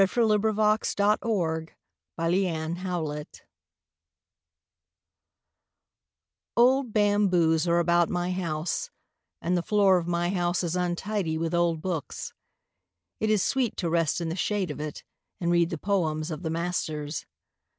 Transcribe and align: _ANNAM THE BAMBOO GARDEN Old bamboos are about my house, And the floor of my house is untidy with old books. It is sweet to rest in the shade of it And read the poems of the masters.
_ANNAM 0.01 0.41
THE 0.41 1.71
BAMBOO 2.17 2.75
GARDEN 2.79 3.37
Old 6.57 6.91
bamboos 6.91 7.67
are 7.67 7.77
about 7.77 8.09
my 8.09 8.31
house, 8.31 8.89
And 9.43 9.55
the 9.55 9.61
floor 9.61 9.99
of 9.99 10.07
my 10.07 10.29
house 10.31 10.63
is 10.63 10.75
untidy 10.75 11.37
with 11.37 11.53
old 11.53 11.83
books. 11.83 12.33
It 13.19 13.29
is 13.29 13.43
sweet 13.43 13.77
to 13.77 13.91
rest 13.91 14.19
in 14.19 14.29
the 14.29 14.35
shade 14.35 14.71
of 14.71 14.81
it 14.81 15.03
And 15.39 15.51
read 15.51 15.69
the 15.69 15.77
poems 15.77 16.31
of 16.31 16.41
the 16.41 16.49
masters. 16.49 17.27